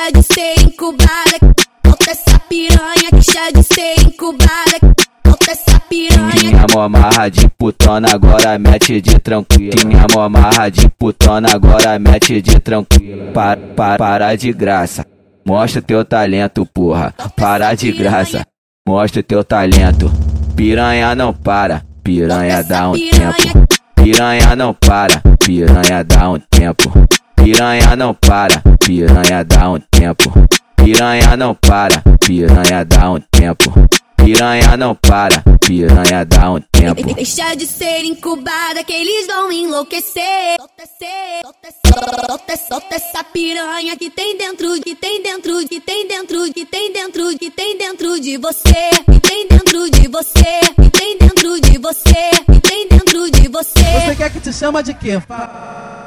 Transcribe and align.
chá 0.00 0.10
de 0.10 0.22
ser 0.22 0.62
incubada. 0.62 1.54
Solta 1.84 2.10
essa 2.10 2.38
piranha 2.48 3.10
que 3.10 3.52
de 3.52 3.62
ser 3.62 4.00
incubada. 4.06 4.94
Solta 5.26 5.50
essa 5.50 5.80
piranha. 5.80 6.32
Minha 6.42 6.66
mó 6.72 6.88
marra 6.88 7.28
de 7.28 7.48
putona 7.50 8.08
agora 8.12 8.58
mete 8.58 9.00
de 9.00 9.18
tranquilo. 9.18 9.76
Minha 9.86 10.06
mó 10.14 10.28
marra 10.28 10.70
de 10.70 10.88
putona 10.90 11.48
agora 11.52 11.98
mete 11.98 12.40
de 12.40 12.58
tranquilo. 12.60 13.32
Para, 13.32 13.60
para, 13.60 13.98
para 13.98 14.36
de 14.36 14.52
graça. 14.52 15.04
Mostra 15.44 15.82
teu 15.82 16.04
talento, 16.04 16.64
porra. 16.66 17.12
Para 17.36 17.74
de 17.74 17.92
graça. 17.92 18.46
Mostra 18.86 19.22
teu 19.22 19.44
talento. 19.44 20.10
Piranha 20.56 21.14
não 21.14 21.32
para. 21.32 21.82
Piranha 22.02 22.62
dá 22.62 22.88
um 22.88 22.92
tempo. 22.92 23.66
Piranha 23.94 24.56
não 24.56 24.72
para. 24.72 25.20
Piranha 25.44 26.04
dá 26.04 26.30
um 26.30 26.38
tempo. 26.38 26.92
Piranha 27.36 27.96
não 27.96 28.14
para. 28.14 28.62
Piranha 28.90 29.44
dá 29.44 29.70
um 29.70 29.78
tempo. 29.78 30.32
Piranha 30.74 31.36
não 31.36 31.54
para. 31.54 32.02
Piranha 32.26 32.84
dá 32.84 33.12
um 33.12 33.20
tempo. 33.20 33.72
Piranha 34.16 34.76
não 34.76 34.96
para, 34.96 35.42
piranha 35.64 36.24
dá 36.26 36.50
um 36.50 36.60
tempo. 36.60 37.14
Deixa 37.14 37.54
de 37.54 37.66
ser 37.66 38.04
incubada 38.04 38.82
que 38.82 38.92
eles 38.92 39.28
vão 39.28 39.52
enlouquecer. 39.52 40.56
Solta, 40.58 41.68
solta, 41.86 42.56
solta 42.56 42.96
essa 42.96 43.22
piranha 43.22 43.96
que 43.96 44.10
tem 44.10 44.36
dentro, 44.36 44.78
que 44.80 44.96
tem 44.96 45.22
dentro, 45.22 45.64
que 45.68 45.80
tem 45.80 46.08
dentro, 46.08 46.52
que 46.52 46.66
tem 46.66 46.92
dentro, 46.92 47.38
que 47.38 47.50
tem 47.50 47.78
dentro 47.78 48.20
de 48.20 48.36
você, 48.38 48.90
que 49.10 49.20
tem 49.20 49.46
dentro 49.46 49.88
de 49.88 50.08
você, 50.08 50.60
que 50.82 50.90
tem 50.90 51.16
dentro 51.16 51.60
de 51.60 51.78
você, 51.78 52.30
que 52.52 52.60
tem 52.60 52.88
dentro 52.88 53.30
de 53.30 53.48
você. 53.48 54.00
Você 54.04 54.16
quer 54.16 54.32
que 54.32 54.40
te 54.40 54.52
chama 54.52 54.82
de 54.82 54.94
quê? 54.94 55.22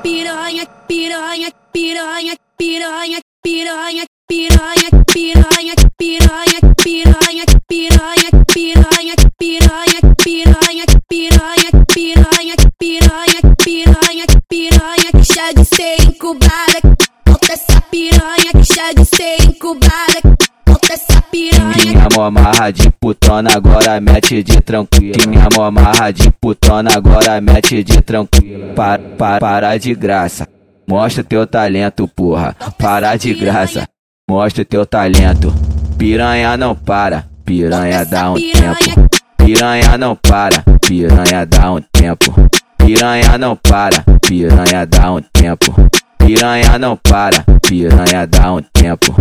Piranha, 0.04 0.68
piranha, 0.86 1.50
piranha, 1.73 2.36
piranha, 2.55 3.20
piranha, 3.44 4.04
piranha, 4.27 4.90
piranha, 5.12 5.73
piranha, 5.98 6.62
piranha, 6.77 7.46
piranha, 7.66 8.35
piranha, 8.48 9.16
piranha, 9.38 10.05
piranha, 10.24 10.85
piranha, 11.10 11.71
piranha, 11.90 12.55
piranha, 12.77 13.41
piranha, 13.57 14.26
piranha, 14.48 15.12
que 15.12 15.34
chá 15.34 15.51
de 15.51 15.66
ser 15.66 16.01
incubada. 16.04 16.79
Solta 17.27 17.54
essa 17.54 17.82
piranha 17.90 18.51
que 18.54 18.66
chá 18.66 18.94
de 18.94 19.05
ser 19.05 19.41
incubada. 19.44 20.38
Solta 20.68 20.94
essa 20.94 21.21
piranha. 21.24 21.74
Minha 21.76 22.07
mó 22.16 22.29
marra 22.29 22.70
de 22.70 22.91
putona 22.91 23.49
agora 23.55 23.99
mete 23.99 24.44
de 24.44 24.62
tranquilo. 24.62 25.27
Minha 25.27 25.48
mó 25.57 25.71
marra 25.71 26.12
de 26.12 26.32
putona 26.34 26.91
agora 26.96 27.41
mete 27.41 27.84
de 27.84 27.99
tranquilo. 28.04 28.76
Para, 28.76 29.01
para, 29.18 29.40
para 29.40 29.77
de 29.79 29.96
graça. 29.96 30.48
Mostra 30.94 31.24
teu 31.24 31.48
talento, 31.48 32.08
porra. 32.08 32.55
Para 32.77 33.16
de 33.16 33.34
graça. 33.34 33.90
Mostra 34.30 34.63
teu 34.63 34.86
talento. 34.86 35.52
Piranha 35.98 36.55
não 36.55 36.76
para. 36.76 37.27
Piranha 37.44 38.05
dá 38.05 38.30
um 38.30 38.35
tempo. 38.35 39.10
Piranha 39.35 39.98
não 39.98 40.16
para. 40.16 40.63
Piranha 40.85 41.48
dá 41.48 41.72
um 41.72 41.82
tempo. 41.82 42.32
Piranha 42.77 43.38
não 43.40 43.55
para. 43.55 44.05
Piranha 44.22 44.85
dá 44.85 45.12
um 45.13 45.22
tempo. 45.34 45.74
Piranha 46.20 46.77
não 46.77 46.96
para. 46.96 47.44
Piranha 47.68 48.28
dá 48.28 48.54
um 48.54 48.62
tempo. 48.62 49.16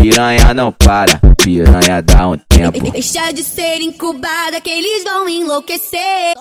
Piranha 0.00 0.54
não 0.54 0.70
para, 0.70 1.18
piranha 1.42 2.00
dá 2.00 2.28
um 2.28 2.38
tempo. 2.38 2.92
Deixa 2.92 3.32
de 3.32 3.42
ser 3.42 3.80
incubada 3.80 4.60
que 4.60 4.70
eles 4.70 5.02
vão 5.02 5.28
enlouquecer. 5.28 6.34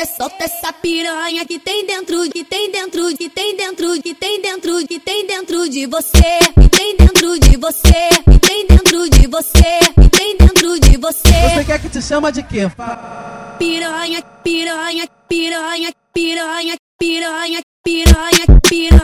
Solta, 0.00 0.06
solta, 0.06 0.44
essa 0.44 0.72
piranha 0.72 1.44
que 1.44 1.58
tem 1.58 1.84
dentro, 1.84 2.22
que 2.30 2.42
tem 2.42 2.70
dentro, 2.70 3.14
que 3.14 3.28
tem 3.28 3.54
dentro, 3.54 4.02
que 4.02 4.14
tem 4.14 4.40
dentro, 4.40 4.86
que 4.86 4.98
tem 4.98 5.26
dentro 5.26 5.68
de 5.68 5.86
você, 5.86 6.38
que 6.58 6.68
tem 6.70 6.96
dentro 6.96 7.38
de 7.38 7.56
você, 7.58 8.08
que 8.24 8.38
tem 8.38 8.66
dentro 8.66 9.10
de 9.10 9.26
você, 9.26 9.78
que 10.00 10.08
tem 10.08 10.36
dentro 10.38 10.80
de 10.80 10.96
você. 10.96 11.48
Você 11.54 11.64
quer 11.64 11.80
que 11.82 11.88
te 11.90 12.00
chama 12.00 12.32
de 12.32 12.42
quê? 12.42 12.70
Piranha, 13.58 14.22
piranha, 14.42 15.06
piranha, 15.28 15.92
piranha, 16.14 16.76
piranha, 16.98 17.60
piranha, 17.84 18.60
piranha. 18.62 18.99